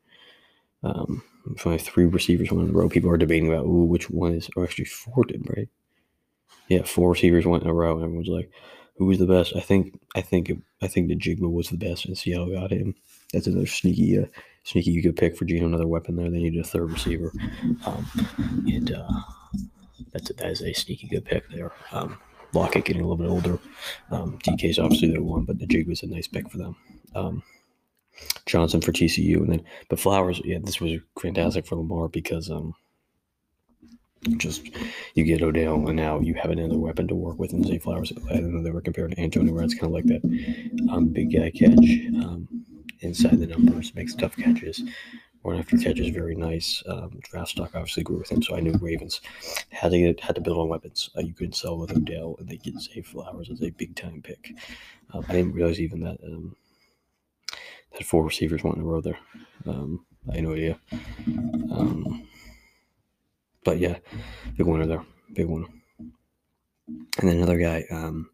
Um, 0.83 1.23
finally, 1.57 1.79
three 1.79 2.05
receivers 2.05 2.51
went 2.51 2.69
in 2.69 2.75
a 2.75 2.77
row. 2.77 2.89
People 2.89 3.09
are 3.09 3.17
debating 3.17 3.47
about, 3.47 3.65
ooh, 3.65 3.85
which 3.85 4.09
one 4.09 4.33
is, 4.33 4.49
or 4.55 4.63
actually 4.63 4.85
four 4.85 5.23
did, 5.25 5.47
right? 5.49 5.69
Yeah, 6.67 6.83
four 6.83 7.11
receivers 7.11 7.47
went 7.47 7.63
in 7.63 7.69
a 7.69 7.73
row, 7.73 7.95
and 7.95 8.03
everyone's 8.03 8.27
like, 8.27 8.51
who 8.97 9.05
was 9.05 9.17
the 9.17 9.25
best? 9.25 9.55
I 9.55 9.61
think, 9.61 9.99
I 10.15 10.21
think, 10.21 10.51
I 10.81 10.87
think 10.87 11.07
the 11.07 11.15
Jigma 11.15 11.51
was 11.51 11.69
the 11.69 11.77
best, 11.77 12.05
and 12.05 12.17
Seattle 12.17 12.51
got 12.53 12.71
him. 12.71 12.93
That's 13.33 13.47
another 13.47 13.65
sneaky, 13.65 14.19
uh, 14.19 14.25
sneaky 14.63 14.91
you 14.91 15.01
could 15.01 15.15
pick 15.15 15.37
for 15.37 15.45
Geno, 15.45 15.67
another 15.67 15.87
weapon 15.87 16.15
there. 16.15 16.29
They 16.29 16.39
needed 16.39 16.61
a 16.61 16.67
third 16.67 16.91
receiver, 16.91 17.31
um, 17.85 18.05
and 18.67 18.91
uh, 18.91 19.21
that's 20.11 20.29
a, 20.29 20.33
that 20.33 20.51
is 20.51 20.61
a 20.61 20.73
sneaky 20.73 21.07
good 21.07 21.25
pick 21.25 21.49
there. 21.49 21.71
Um, 21.91 22.17
Lockett 22.53 22.85
getting 22.85 23.01
a 23.01 23.07
little 23.07 23.17
bit 23.17 23.31
older. 23.31 23.59
Um, 24.11 24.37
DK's 24.39 24.79
obviously 24.79 25.11
the 25.11 25.23
one, 25.23 25.45
but 25.45 25.59
the 25.59 25.65
jig 25.65 25.87
was 25.87 26.03
a 26.03 26.07
nice 26.07 26.27
pick 26.27 26.49
for 26.49 26.57
them. 26.57 26.75
Um, 27.15 27.43
Johnson 28.45 28.81
for 28.81 28.91
TCU, 28.91 29.37
and 29.37 29.49
then 29.49 29.63
but 29.89 29.99
Flowers, 29.99 30.41
yeah, 30.43 30.57
this 30.61 30.79
was 30.79 30.99
fantastic 31.19 31.65
for 31.65 31.75
Lamar 31.75 32.09
because 32.09 32.51
um, 32.51 32.75
just 34.37 34.69
you 35.15 35.23
get 35.23 35.41
Odell, 35.41 35.87
and 35.87 35.95
now 35.95 36.19
you 36.19 36.33
have 36.35 36.51
another 36.51 36.77
weapon 36.77 37.07
to 37.07 37.15
work 37.15 37.39
with. 37.39 37.53
And 37.53 37.65
Zay 37.65 37.79
Flowers, 37.79 38.11
I 38.29 38.35
don't 38.35 38.53
know 38.53 38.61
they 38.61 38.71
were 38.71 38.81
compared 38.81 39.11
to 39.11 39.19
Antonio 39.19 39.53
Brown. 39.53 39.65
It's 39.65 39.73
kind 39.73 39.85
of 39.85 39.91
like 39.93 40.05
that 40.05 40.89
um, 40.91 41.07
big 41.07 41.33
guy 41.33 41.49
catch 41.51 41.79
um, 42.23 42.47
inside 43.01 43.39
the 43.39 43.47
numbers, 43.47 43.93
makes 43.95 44.15
tough 44.15 44.35
catches 44.35 44.83
one 45.41 45.57
after 45.57 45.77
catch 45.77 45.99
is 45.99 46.09
very 46.09 46.35
nice. 46.35 46.83
Um, 46.87 47.19
draft 47.23 47.49
stock 47.49 47.71
obviously 47.73 48.03
grew 48.03 48.19
with 48.19 48.31
him, 48.31 48.43
so 48.43 48.55
I 48.55 48.59
knew 48.59 48.73
Ravens 48.79 49.21
had 49.69 49.91
to 49.91 49.99
get, 49.99 50.19
had 50.19 50.35
to 50.35 50.41
build 50.41 50.57
on 50.57 50.69
weapons. 50.69 51.09
Uh, 51.17 51.21
you 51.21 51.33
couldn't 51.33 51.55
sell 51.55 51.77
with 51.77 51.91
Odell, 51.91 52.35
and 52.39 52.47
they 52.47 52.57
get 52.57 52.79
Zay 52.79 53.01
Flowers 53.01 53.49
as 53.49 53.61
a 53.61 53.71
big 53.71 53.95
time 53.95 54.21
pick. 54.21 54.53
Um, 55.13 55.25
I 55.27 55.33
didn't 55.33 55.53
realize 55.53 55.79
even 55.81 56.01
that 56.01 56.17
um, 56.23 56.55
that 57.93 58.03
four 58.03 58.23
receivers 58.23 58.63
went 58.63 58.77
in 58.77 58.83
a 58.83 58.85
row 58.85 59.01
there. 59.01 59.17
Um, 59.65 60.05
I 60.29 60.35
had 60.35 60.43
no 60.43 60.53
idea. 60.53 60.79
Um, 61.71 62.27
but 63.63 63.79
yeah, 63.79 63.97
big 64.57 64.67
winner 64.67 64.85
there, 64.85 65.05
big 65.33 65.47
winner. 65.47 65.67
And 66.87 67.29
then 67.29 67.37
another 67.37 67.57
guy, 67.57 67.85
um, 67.89 68.29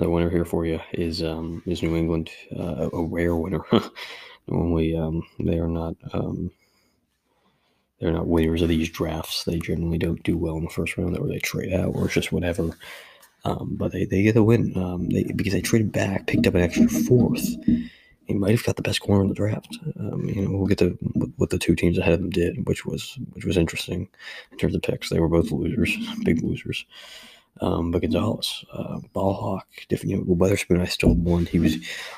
another 0.00 0.12
winner 0.12 0.30
here 0.30 0.46
for 0.46 0.64
you 0.64 0.80
is 0.92 1.22
um, 1.22 1.62
is 1.66 1.82
New 1.82 1.94
England, 1.94 2.30
uh, 2.58 2.88
a 2.90 3.04
rare 3.04 3.36
winner. 3.36 3.60
Normally, 4.48 4.96
um, 4.96 5.22
they 5.38 5.58
are 5.58 5.68
not 5.68 5.94
um, 6.14 6.50
they're 8.00 8.12
not 8.12 8.26
winners 8.26 8.62
of 8.62 8.70
these 8.70 8.88
drafts. 8.88 9.44
They 9.44 9.58
generally 9.58 9.98
don't 9.98 10.22
do 10.22 10.38
well 10.38 10.56
in 10.56 10.64
the 10.64 10.70
first 10.70 10.96
round, 10.96 11.18
or 11.18 11.28
they 11.28 11.38
trade 11.38 11.74
out, 11.74 11.94
or 11.94 12.08
just 12.08 12.32
whatever. 12.32 12.70
Um, 13.44 13.76
but 13.76 13.92
they, 13.92 14.06
they 14.06 14.22
get 14.22 14.36
a 14.36 14.42
win 14.42 14.72
um, 14.76 15.08
they, 15.10 15.24
because 15.24 15.52
they 15.52 15.60
traded 15.60 15.92
back, 15.92 16.26
picked 16.26 16.46
up 16.46 16.54
an 16.54 16.62
extra 16.62 16.88
fourth, 16.88 17.56
he 18.26 18.34
might 18.34 18.50
have 18.50 18.64
got 18.64 18.76
the 18.76 18.82
best 18.82 19.00
corner 19.00 19.22
in 19.22 19.28
the 19.28 19.34
draft. 19.34 19.78
Um, 19.98 20.24
you 20.26 20.42
know, 20.42 20.56
we'll 20.56 20.66
get 20.66 20.78
to 20.78 20.90
what 21.36 21.50
the 21.50 21.58
two 21.58 21.74
teams 21.74 21.98
ahead 21.98 22.14
of 22.14 22.20
them 22.20 22.30
did, 22.30 22.66
which 22.66 22.86
was 22.86 23.18
which 23.32 23.44
was 23.44 23.58
interesting 23.58 24.08
in 24.50 24.58
terms 24.58 24.74
of 24.74 24.80
picks. 24.82 25.10
They 25.10 25.20
were 25.20 25.28
both 25.28 25.50
losers, 25.50 25.94
big 26.24 26.42
losers. 26.42 26.86
Um, 27.60 27.90
but 27.90 28.02
Gonzalez, 28.02 28.64
uh, 28.72 29.00
ball 29.12 29.34
hawk, 29.34 29.66
different. 29.88 30.10
You 30.10 30.16
know, 30.18 30.24
Witherspoon, 30.26 30.80
I 30.80 30.86
still 30.86 31.14
won. 31.14 31.46
He 31.46 31.58
was 31.58 31.76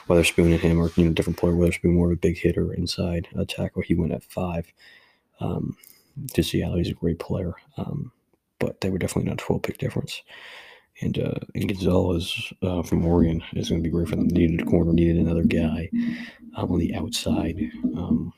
Witherspoon 0.09 0.53
and 0.53 0.61
him, 0.61 0.81
or 0.81 0.91
you 0.97 1.05
know, 1.05 1.12
different 1.12 1.39
player. 1.39 1.57
Witherspoon 1.57 1.95
more 1.95 2.07
of 2.07 2.12
a 2.12 2.17
big 2.17 2.39
hitter 2.39 2.73
inside 2.73 3.29
a 3.37 3.45
tackle. 3.45 3.83
He 3.83 3.95
went 3.95 4.12
at 4.12 4.23
five. 4.23 4.73
Um, 5.41 5.77
to 6.35 6.43
Seattle, 6.43 6.77
he's 6.77 6.91
a 6.91 6.95
great 6.95 7.19
player, 7.19 7.55
um, 7.77 8.12
but 8.59 8.81
they 8.81 8.91
were 8.91 8.99
definitely 8.99 9.31
not 9.31 9.39
twelve 9.39 9.62
pick 9.62 9.79
difference. 9.79 10.23
And 11.01 11.19
uh, 11.19 11.41
and 11.55 11.69
Gonzalez 11.69 12.53
uh, 12.62 12.83
from 12.83 13.05
Oregon 13.05 13.43
is 13.55 13.71
going 13.71 13.83
to 13.83 13.89
be 13.89 13.93
great 13.93 14.09
for 14.09 14.17
them. 14.17 14.29
Needed 14.29 14.61
a 14.61 14.65
corner, 14.65 14.93
needed 14.93 15.17
another 15.17 15.45
guy 15.45 15.89
um, 16.57 16.71
on 16.71 16.79
the 16.79 16.95
outside 16.95 17.59
um, 17.97 18.33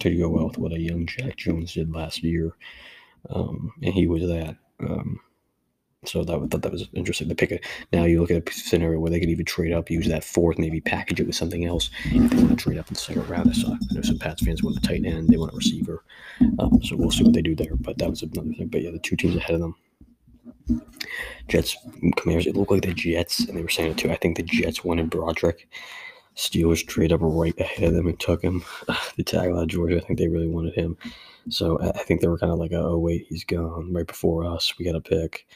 to 0.00 0.18
go 0.18 0.28
well 0.28 0.48
with 0.48 0.58
what 0.58 0.72
a 0.72 0.80
young 0.80 1.06
Jack 1.06 1.36
Jones 1.36 1.72
did 1.72 1.94
last 1.94 2.22
year, 2.22 2.52
um, 3.30 3.72
and 3.82 3.94
he 3.94 4.06
was 4.06 4.22
that. 4.22 4.56
Um, 4.80 5.20
so 6.04 6.22
that 6.22 6.50
thought 6.50 6.62
that 6.62 6.72
was 6.72 6.88
interesting 6.92 7.28
to 7.28 7.34
pick 7.34 7.50
it. 7.50 7.64
Now 7.92 8.04
you 8.04 8.20
look 8.20 8.30
at 8.30 8.48
a 8.48 8.52
scenario 8.52 9.00
where 9.00 9.10
they 9.10 9.18
could 9.18 9.30
even 9.30 9.44
trade 9.44 9.72
up, 9.72 9.90
use 9.90 10.06
that 10.08 10.22
fourth, 10.22 10.58
maybe 10.58 10.80
package 10.80 11.20
it 11.20 11.26
with 11.26 11.34
something 11.34 11.64
else. 11.64 11.90
If 12.04 12.30
they 12.30 12.36
want 12.36 12.50
to 12.50 12.56
trade 12.56 12.78
up 12.78 12.88
in 12.88 12.94
the 12.94 13.00
second 13.00 13.28
round, 13.28 13.50
I 13.50 13.52
saw. 13.52 13.72
I 13.72 13.94
know 13.94 14.02
some 14.02 14.18
Pats 14.18 14.44
fans 14.44 14.62
want 14.62 14.76
a 14.76 14.80
tight 14.80 15.04
end, 15.04 15.28
they 15.28 15.36
want 15.36 15.52
a 15.52 15.56
receiver. 15.56 16.04
Um, 16.60 16.80
so 16.82 16.96
we'll 16.96 17.10
see 17.10 17.24
what 17.24 17.34
they 17.34 17.42
do 17.42 17.56
there. 17.56 17.74
But 17.74 17.98
that 17.98 18.10
was 18.10 18.22
another 18.22 18.52
thing. 18.52 18.68
But 18.68 18.82
yeah, 18.82 18.92
the 18.92 19.00
two 19.00 19.16
teams 19.16 19.36
ahead 19.36 19.56
of 19.56 19.60
them. 19.60 19.74
Jets, 21.48 21.76
Commanders, 22.16 22.46
it 22.46 22.54
looked 22.54 22.70
like 22.70 22.82
the 22.82 22.94
Jets, 22.94 23.40
and 23.40 23.56
they 23.56 23.62
were 23.62 23.68
saying 23.68 23.92
it 23.92 23.98
too. 23.98 24.10
I 24.10 24.16
think 24.16 24.36
the 24.36 24.42
Jets 24.42 24.84
wanted 24.84 25.10
Broderick. 25.10 25.68
Steelers 26.36 26.86
trade 26.86 27.12
up 27.12 27.20
right 27.20 27.58
ahead 27.58 27.88
of 27.88 27.94
them 27.94 28.06
and 28.06 28.20
took 28.20 28.42
him. 28.42 28.64
the 29.16 29.24
tackle 29.24 29.56
out 29.56 29.62
of 29.62 29.68
Georgia, 29.68 29.96
I 29.96 30.00
think 30.00 30.20
they 30.20 30.28
really 30.28 30.46
wanted 30.46 30.74
him. 30.74 30.96
So 31.48 31.80
I 31.80 32.04
think 32.04 32.20
they 32.20 32.28
were 32.28 32.38
kind 32.38 32.52
of 32.52 32.58
like, 32.58 32.72
oh, 32.72 32.98
wait, 32.98 33.26
he's 33.28 33.42
gone 33.42 33.92
right 33.92 34.06
before 34.06 34.44
us. 34.44 34.74
We 34.78 34.84
got 34.84 34.94
a 34.94 35.00
pick. 35.00 35.46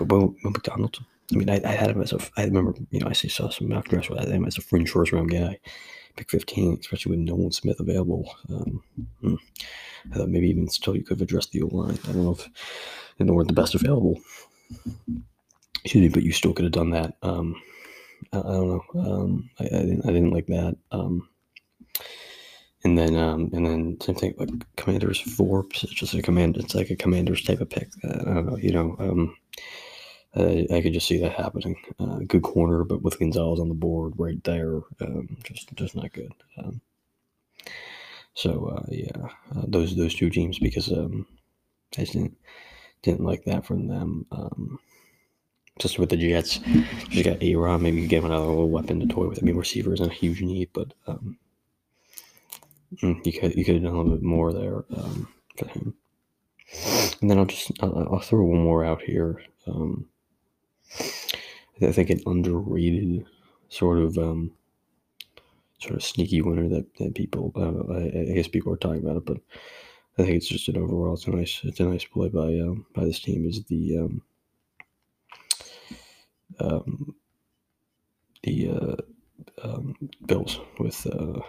But 0.00 0.08
Will, 0.08 0.34
Will 0.42 0.50
McDonald, 0.50 0.98
I 1.30 1.36
mean, 1.36 1.50
I, 1.50 1.60
I, 1.62 1.72
had 1.72 1.90
him 1.90 2.00
as 2.00 2.14
a, 2.14 2.18
I 2.38 2.44
remember, 2.44 2.74
you 2.90 3.00
know, 3.00 3.06
I 3.06 3.12
saw 3.12 3.50
some 3.50 3.68
mock 3.68 3.92
where 3.92 4.02
I 4.16 4.20
had 4.20 4.30
him 4.30 4.46
as 4.46 4.56
a 4.56 4.62
fringe 4.62 4.90
first 4.90 5.12
round 5.12 5.30
guy, 5.30 5.58
pick 6.16 6.30
15, 6.30 6.78
especially 6.80 7.10
with 7.10 7.20
Nolan 7.20 7.52
Smith 7.52 7.80
available. 7.80 8.34
Um, 8.48 8.82
hmm. 9.20 9.34
I 10.10 10.16
thought 10.16 10.30
maybe 10.30 10.48
even 10.48 10.68
still 10.68 10.96
you 10.96 11.02
could 11.02 11.18
have 11.18 11.22
addressed 11.22 11.52
the 11.52 11.62
O 11.62 11.66
line. 11.66 11.98
I 12.04 12.12
don't 12.12 12.24
know 12.24 12.32
if 12.32 12.48
they 13.18 13.26
weren't 13.26 13.48
the 13.48 13.54
best 13.54 13.74
available. 13.74 14.18
Excuse 15.84 16.02
me, 16.02 16.08
but 16.08 16.22
you 16.22 16.32
still 16.32 16.54
could 16.54 16.64
have 16.64 16.72
done 16.72 16.90
that. 16.90 17.14
Um, 17.22 17.60
I, 18.32 18.38
I, 18.38 18.42
don't 18.42 18.68
know. 18.68 19.00
Um, 19.00 19.50
I, 19.60 19.64
I, 19.64 19.68
didn't, 19.68 20.06
I 20.06 20.12
didn't 20.12 20.32
like 20.32 20.46
that. 20.46 20.76
Um, 20.92 21.28
and 22.84 22.96
then, 22.96 23.16
um, 23.16 23.50
and 23.52 23.66
then 23.66 24.00
same 24.00 24.14
thing 24.14 24.34
like 24.38 24.48
Commanders 24.76 25.20
four, 25.20 25.66
it's 25.70 25.92
just 25.92 26.14
a 26.14 26.22
command. 26.22 26.56
It's 26.56 26.74
like 26.74 26.88
a 26.88 26.96
Commanders 26.96 27.44
type 27.44 27.60
of 27.60 27.68
pick. 27.68 27.88
I 28.02 28.24
don't 28.24 28.46
know. 28.46 28.56
You 28.56 28.72
know, 28.72 29.34
um, 30.34 30.66
uh, 30.70 30.74
I 30.76 30.80
could 30.80 30.92
just 30.92 31.08
see 31.08 31.18
that 31.18 31.32
happening. 31.32 31.76
Uh, 31.98 32.20
good 32.26 32.42
corner, 32.42 32.84
but 32.84 33.02
with 33.02 33.18
Gonzalez 33.18 33.60
on 33.60 33.68
the 33.68 33.74
board 33.74 34.12
right 34.16 34.42
there, 34.44 34.76
um, 35.00 35.36
just 35.42 35.74
just 35.74 35.96
not 35.96 36.12
good. 36.12 36.32
Um, 36.58 36.80
so 38.34 38.66
uh, 38.66 38.86
yeah, 38.90 39.28
uh, 39.56 39.64
those 39.66 39.96
those 39.96 40.14
two 40.14 40.30
teams 40.30 40.58
because 40.58 40.90
um, 40.92 41.26
I 41.96 42.02
just 42.02 42.12
didn't 42.12 42.36
didn't 43.02 43.24
like 43.24 43.44
that 43.44 43.66
from 43.66 43.88
them. 43.88 44.26
Um, 44.30 44.78
just 45.78 45.98
with 45.98 46.10
the 46.10 46.16
Jets, 46.16 46.60
you 47.08 47.24
got 47.24 47.42
A 47.42 47.54
Rod, 47.54 47.80
maybe 47.80 48.02
you 48.02 48.06
get 48.06 48.22
another 48.22 48.44
little 48.44 48.68
weapon 48.68 49.00
to 49.00 49.06
toy 49.06 49.28
with. 49.28 49.38
I 49.38 49.42
mean, 49.42 49.56
receiver 49.56 49.94
isn't 49.94 50.10
a 50.10 50.14
huge 50.14 50.42
need, 50.42 50.68
but 50.74 50.92
um, 51.06 51.38
mm, 52.96 53.24
you 53.24 53.32
could 53.32 53.54
you 53.56 53.64
could 53.64 53.74
have 53.74 53.84
done 53.84 53.94
a 53.94 53.96
little 53.96 54.12
bit 54.12 54.22
more 54.22 54.52
there 54.52 54.84
um, 54.96 55.28
for 55.56 55.68
him. 55.68 55.94
And 57.20 57.30
then 57.30 57.38
I'll 57.38 57.46
just 57.46 57.72
I'll, 57.82 58.08
I'll 58.12 58.20
throw 58.20 58.44
one 58.44 58.62
more 58.62 58.84
out 58.84 59.02
here. 59.02 59.42
Um, 59.66 60.06
I 60.98 61.92
think 61.92 62.10
an 62.10 62.20
underrated 62.26 63.24
sort 63.68 63.98
of 63.98 64.18
um, 64.18 64.52
sort 65.78 65.96
of 65.96 66.02
sneaky 66.02 66.42
winner 66.42 66.68
that, 66.68 66.94
that 66.96 67.14
people 67.14 67.52
uh, 67.56 67.94
I, 67.94 68.30
I, 68.30 68.34
guess 68.34 68.48
people 68.48 68.72
are 68.72 68.76
talking 68.76 69.02
about 69.02 69.16
it, 69.16 69.24
but 69.24 69.38
I 70.18 70.24
think 70.24 70.36
it's 70.36 70.48
just 70.48 70.68
an 70.68 70.76
overall 70.76 71.14
it's 71.14 71.26
a 71.26 71.30
nice 71.30 71.60
it's 71.64 71.80
a 71.80 71.84
nice 71.84 72.04
play 72.04 72.28
by 72.28 72.58
um, 72.58 72.86
by 72.94 73.04
this 73.04 73.20
team 73.20 73.48
is 73.48 73.64
the 73.64 73.98
um, 73.98 74.22
um, 76.58 77.14
the 78.42 78.70
uh, 78.70 78.96
um, 79.62 79.96
Bills 80.26 80.60
with 80.78 81.06
uh, 81.06 81.40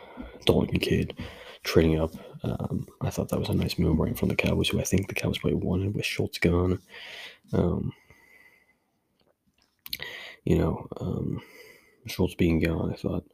Dalton 0.45 0.67
Kincaid 0.67 1.17
trading 1.63 1.99
up. 1.99 2.11
Um, 2.43 2.87
I 3.01 3.09
thought 3.09 3.29
that 3.29 3.39
was 3.39 3.49
a 3.49 3.53
nice 3.53 3.77
move 3.77 3.99
right 3.99 4.17
from 4.17 4.29
the 4.29 4.35
Cowboys, 4.35 4.69
who 4.69 4.79
I 4.79 4.83
think 4.83 5.07
the 5.07 5.13
Cowboys 5.13 5.37
probably 5.37 5.59
wanted 5.59 5.95
with 5.95 6.05
Schultz 6.05 6.39
gone. 6.39 6.79
Um, 7.53 7.93
you 10.45 10.57
know, 10.57 10.87
um, 10.99 11.41
Schultz 12.07 12.35
being 12.35 12.59
gone, 12.59 12.91
I 12.91 12.95
thought, 12.95 13.25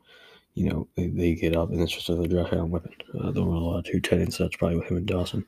you 0.54 0.70
know, 0.70 0.88
they, 0.96 1.08
they 1.08 1.36
get 1.36 1.56
up 1.56 1.70
and 1.70 1.82
it's 1.82 1.94
just 1.94 2.10
another 2.10 2.28
draft 2.28 2.52
down 2.52 2.72
weapon. 2.72 2.94
Uh, 3.20 3.32
they 3.32 3.40
were 3.40 3.54
a 3.54 3.60
lot 3.60 3.80
of 3.80 3.86
two 3.86 4.02
so 4.32 4.44
that's 4.44 4.56
probably 4.56 4.78
with 4.78 4.90
him 4.90 4.98
and 4.98 5.06
Dawson. 5.06 5.46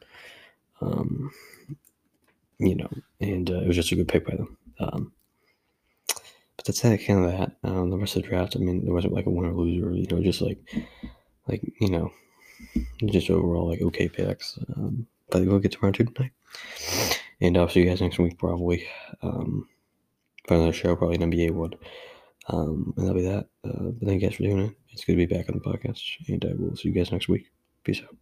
Um, 0.82 1.32
you 2.60 2.76
know, 2.76 2.90
and 3.20 3.50
uh, 3.50 3.62
it 3.62 3.68
was 3.68 3.76
just 3.76 3.92
a 3.92 3.96
good 3.96 4.08
pick 4.08 4.26
by 4.26 4.36
them. 4.36 4.58
Um, 4.80 5.12
but 6.56 6.66
that's 6.66 6.82
kind 6.82 7.26
of 7.26 7.32
that. 7.32 7.52
Um, 7.64 7.90
the 7.90 7.98
rest 7.98 8.16
of 8.16 8.24
the 8.24 8.30
draft, 8.30 8.56
I 8.56 8.60
mean, 8.60 8.84
there 8.84 8.94
wasn't 8.94 9.14
like 9.14 9.26
a 9.26 9.30
winner 9.30 9.54
loser, 9.54 9.92
you 9.94 10.08
know, 10.08 10.22
just 10.22 10.42
like, 10.42 10.60
like 11.48 11.62
you 11.80 11.90
know, 11.90 12.12
just 13.06 13.30
overall 13.30 13.70
like 13.70 13.82
okay 13.82 14.10
picks. 14.10 14.60
Um, 14.76 15.08
but 15.30 15.46
we'll 15.46 15.60
get 15.60 15.72
to 15.74 15.80
round 15.82 15.96
two 15.96 16.06
tonight, 16.06 16.32
and 17.40 17.58
I'll 17.58 17.70
see 17.70 17.82
you 17.82 17.90
guys 17.90 18.02
next 18.02 18.20
week 18.20 18.38
probably. 18.38 18.86
Um, 19.22 19.68
another 20.56 20.74
show, 20.74 20.96
probably 20.96 21.16
an 21.16 21.32
NBA 21.32 21.52
one. 21.52 21.74
Um, 22.48 22.94
and 22.98 23.08
that'll 23.08 23.22
be 23.22 23.28
that. 23.28 23.48
Uh, 23.64 23.92
but 23.92 24.08
thank 24.08 24.22
you 24.22 24.28
guys 24.28 24.38
for 24.38 24.44
doing 24.44 24.60
it. 24.60 24.76
It's 24.90 25.04
good 25.06 25.14
to 25.14 25.26
be 25.28 25.34
back 25.34 25.50
on 25.50 25.56
the 25.56 25.62
podcast, 25.62 26.02
and 26.28 26.44
I 26.46 26.54
will 26.56 26.76
see 26.76 26.90
you 26.90 26.96
guys 26.96 27.12
next 27.12 27.30
week. 27.30 27.46
Peace 27.84 28.02
out. 28.02 28.16